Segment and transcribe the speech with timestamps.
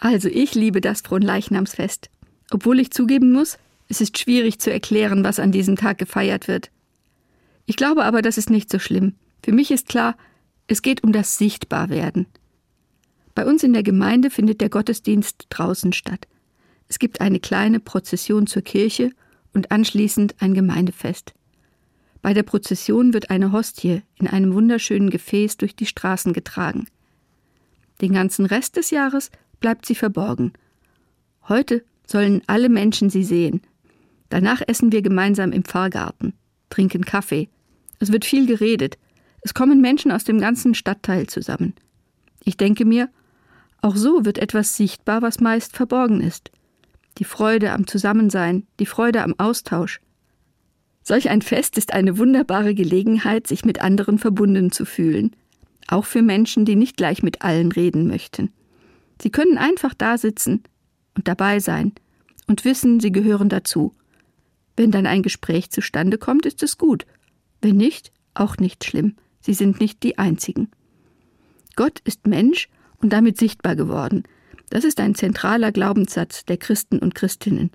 [0.00, 2.08] Also ich liebe das Fronleichnamsfest.
[2.50, 6.70] Obwohl ich zugeben muss, es ist schwierig zu erklären, was an diesem Tag gefeiert wird.
[7.66, 9.14] Ich glaube aber, das ist nicht so schlimm.
[9.42, 10.16] Für mich ist klar,
[10.68, 12.26] es geht um das Sichtbarwerden.
[13.34, 16.26] Bei uns in der Gemeinde findet der Gottesdienst draußen statt.
[16.88, 19.10] Es gibt eine kleine Prozession zur Kirche
[19.52, 21.34] und anschließend ein Gemeindefest.
[22.22, 26.86] Bei der Prozession wird eine Hostie in einem wunderschönen Gefäß durch die Straßen getragen.
[28.00, 29.30] Den ganzen Rest des Jahres
[29.60, 30.52] bleibt sie verborgen.
[31.48, 33.62] Heute sollen alle Menschen sie sehen.
[34.28, 36.34] Danach essen wir gemeinsam im Pfarrgarten,
[36.70, 37.48] trinken Kaffee.
[37.98, 38.98] Es wird viel geredet.
[39.40, 41.74] Es kommen Menschen aus dem ganzen Stadtteil zusammen.
[42.44, 43.08] Ich denke mir,
[43.80, 46.50] auch so wird etwas sichtbar, was meist verborgen ist.
[47.18, 50.00] Die Freude am Zusammensein, die Freude am Austausch.
[51.02, 55.34] Solch ein Fest ist eine wunderbare Gelegenheit, sich mit anderen verbunden zu fühlen,
[55.86, 58.52] auch für Menschen, die nicht gleich mit allen reden möchten.
[59.20, 60.62] Sie können einfach da sitzen
[61.16, 61.92] und dabei sein
[62.46, 63.94] und wissen, sie gehören dazu.
[64.76, 67.06] Wenn dann ein Gespräch zustande kommt, ist es gut.
[67.60, 69.16] Wenn nicht, auch nicht schlimm.
[69.40, 70.70] Sie sind nicht die Einzigen.
[71.76, 72.68] Gott ist Mensch
[73.00, 74.24] und damit sichtbar geworden.
[74.70, 77.70] Das ist ein zentraler Glaubenssatz der Christen und Christinnen.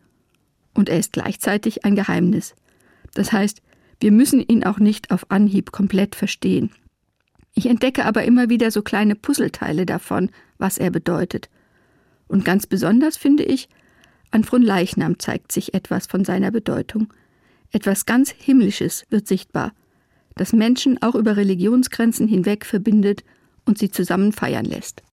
[0.74, 2.56] Und er ist gleichzeitig ein Geheimnis.
[3.14, 3.62] Das heißt,
[4.00, 6.72] wir müssen ihn auch nicht auf Anhieb komplett verstehen.
[7.54, 11.50] Ich entdecke aber immer wieder so kleine Puzzleteile davon, was er bedeutet.
[12.28, 13.70] Und ganz besonders finde ich,
[14.32, 17.14] an Fronleichnam zeigt sich etwas von seiner Bedeutung.
[17.72, 19.74] Etwas ganz Himmlisches wird sichtbar,
[20.36, 23.24] das Menschen auch über Religionsgrenzen hinweg verbindet
[23.66, 25.04] und sie zusammen feiern lässt.